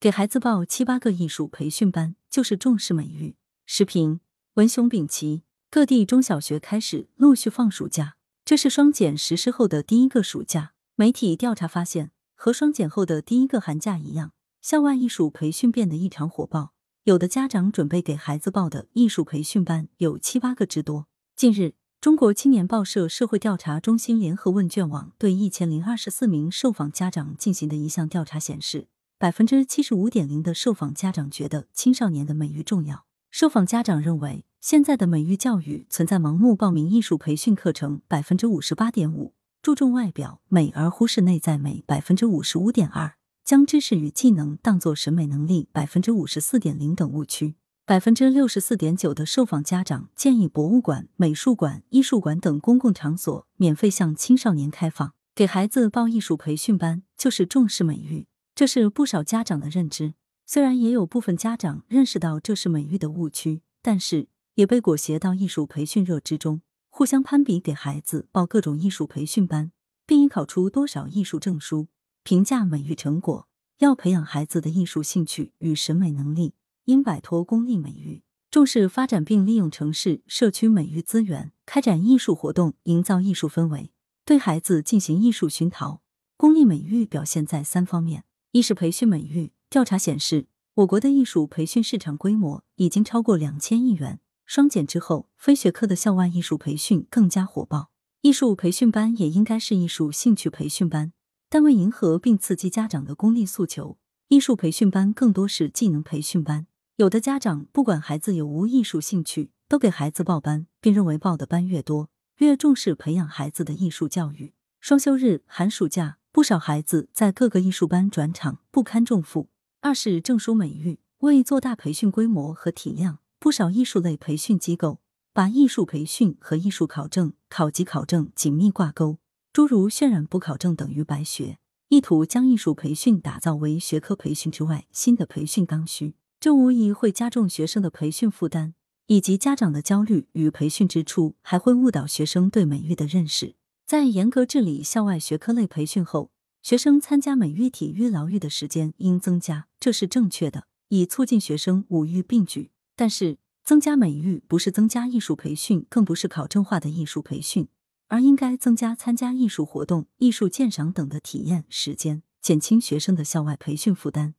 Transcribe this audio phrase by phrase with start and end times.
[0.00, 3.34] 给孩子报七八个艺术培训班，就是重视美育。
[3.66, 4.20] 时评：
[4.54, 5.42] 文雄丙奇。
[5.72, 8.14] 各地中小学开始陆续放暑假，
[8.44, 10.72] 这是双减实施后的第一个暑假。
[10.94, 14.30] 媒体调查发现，和双减后的第一个寒假一样，
[14.62, 16.74] 校外艺术培训变得异常火爆。
[17.02, 21.08] 有的家长准备给孩子报的艺术培训班有七八个之多。
[21.34, 28.86] 近日，中国青年报社社会调查中心联合问卷网对一千零二十四名受访家长进行的一项调查显示，
[29.18, 33.04] 百分之七十五点零的受访家长觉得青少年的美育重要。
[33.30, 34.44] 受访家长认为。
[34.60, 43.12] 现在的美育教育存在盲目报名艺术培训课程，百分之五十八点五；注重外表美而忽视内在美，百分之五十五点二；
[43.44, 47.54] 将知识与技能当作审美能力，百分之五十四点零等误区。
[47.86, 55.12] 百分之六十四点九的受访家长建议博物馆、美术馆、艺术馆等公共场所免费向青少年开放。
[55.36, 58.26] 给孩子报艺术培训班就是重视美育，
[58.58, 60.14] 这是不少家长的认知。
[60.44, 64.26] 虽然也有部分家长认识到这是美育的误区，但是。
[64.56, 69.70] 也被裹挟到艺术培训热之中，互相攀比，给孩子报各种艺术培训班，
[70.04, 71.86] 并以考出多少艺术证书
[72.24, 73.46] 评价美育成果。
[73.78, 76.54] 要培养孩子的艺术兴趣与审美能力，
[76.86, 83.92] 应摆脱功利美育，重视发展并利用城市社区美育资源，开展艺术活动，营造艺术氛围，
[84.24, 86.02] 对孩子进行艺术熏陶。
[86.36, 89.52] 功利美育表现在三方面：一是培训美育。
[89.68, 90.46] 调查显示，
[90.76, 94.20] 我国的艺术培训市场规模已经超过两千亿元。
[94.46, 97.90] 双减之后，非学科的校外艺术培训更加火爆。
[98.22, 101.12] 艺术培训班也应该是艺术兴趣培训班，
[101.50, 106.66] 但为迎合并刺激家长的功利诉求，艺术培训班更多是技能培训班。
[106.96, 114.54] 有的家长不管孩子有无艺术兴趣，都给孩子报班，并认为报的班越多，越重视培养孩子的艺术教育。
[114.80, 119.48] 双休日、寒暑假，不少孩子在各个艺术班转场，不堪重负。
[119.80, 123.18] 二是证书美育，为做大培训规模和体量。
[123.40, 125.00] 不少艺术类培训机构
[125.32, 129.18] 把艺术培训和艺术考证、考级考证紧密挂钩，
[129.52, 138.74] 诸如渲染不考证等于白学，意图将艺术培训打造为学科培训之外新的培训刚需，这无疑会加重学生的培训负担
[139.08, 143.56] 以及家长的焦虑与培训支出，还会误导学生对美育的认识。
[143.88, 152.70] 在严格治理校外学科类培训后，学生参加美育、体育、劳育的时间应增加，这是正确的，以促进学生五育并举。
[152.94, 157.68] 但是，增加美育不是增加艺术培训，更不是考证化的艺术培训，
[158.08, 164.34] 而应该增加参加艺术活动、艺术鉴赏等的体验时间，减轻学生的校外培训负担，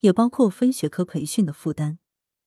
[0.00, 2.00] 也包括非学科培训的负担。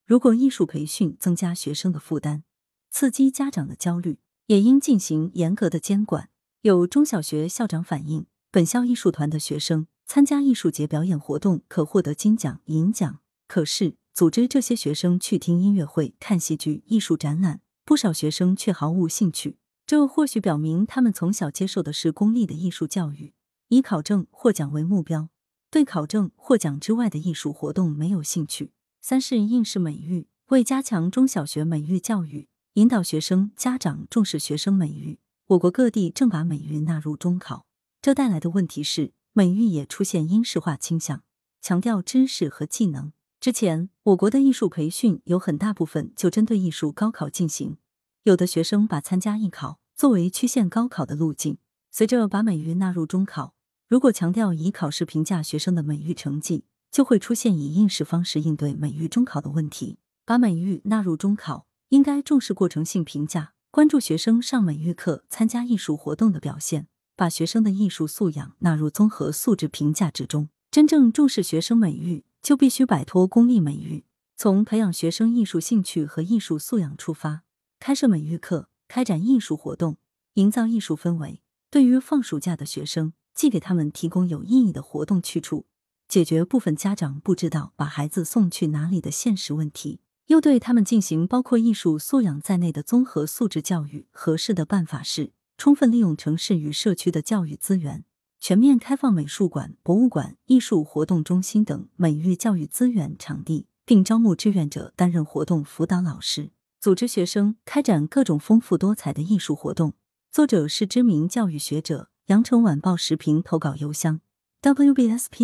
[0.06, 2.44] 如果艺术培训增加学生的负担，
[2.92, 6.32] 刺激家长的焦虑，也应进行严格的监管。
[6.63, 13.19] 有中小学校长反映，本校艺术团的学生参加艺术节表演活动可获得金奖、银奖，
[13.50, 13.96] 可是。
[14.13, 19.57] 组织这些学生去听音乐会、看戏剧、艺术展览，不少学生却毫无兴趣。
[19.88, 23.34] 这或许表明他们从小接受的是功利的艺术教育，
[23.69, 25.29] 以考证获奖为目标，
[25.69, 28.72] 对考证获奖之外的艺术活动没有兴趣。
[29.02, 37.66] 三是应试美育，为加强中小学美育教育，引导学生家长重视学生美育，我国各地正把美育纳入中考，
[38.02, 41.22] 这带来的问题是美育也出现应试化倾向，
[41.62, 43.12] 强调知识和技能。
[43.42, 47.76] 之前，我国的艺术培训有很大部分就针对艺术高考进行，
[48.24, 51.58] 有的学生把参加艺考作为曲线高考的路径。
[51.92, 53.53] 随着把美育纳入中考，
[53.90, 59.98] 如果强调以考试评价学生的美育成绩，就会出现以应试方式应对美育中考的问题。
[60.26, 66.85] 把美育纳入中考，应该重视过程性评价，关注学生上美育课、参加艺术活动的表现，
[67.16, 72.23] 把学生的艺术素养纳入综合素质评价之中，真正重视学生美育。
[72.44, 77.41] 就必须摆脱功利美育，从培养学生艺术兴趣和艺术素养出发，
[77.79, 79.97] 开设美育课，开展艺术活动，
[80.35, 81.41] 营造艺术氛围。
[81.72, 85.66] 对于放暑假的学生，既给他们提供有意义的活动去处，
[86.07, 94.08] 解决部分家长不知道把孩子送去哪里的现实问题，又对他们进行包括艺术素养在内的综合素质教育。
[94.11, 98.05] 合适的办法是，充分利用城市与社区的教育资源。
[98.40, 109.93] 全面开放美术馆、博物馆、艺术活动中心等美育教育资源场地，并招募志愿者担任活动辅导老师，组织学生开展各种丰富多彩的艺术活动。
[110.31, 112.09] 作者是知名教育学者。
[112.28, 114.22] 羊城晚报时评投稿邮箱
[114.61, 115.43] ：wbspycwb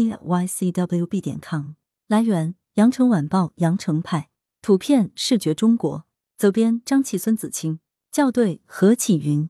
[1.20, 1.74] 点 com。
[2.08, 4.30] 来源：羊城晚报羊城派。
[4.62, 6.06] 图片：视觉中国。
[6.38, 7.80] 责编：张琪、孙子清。
[8.12, 9.50] 校对：何启云。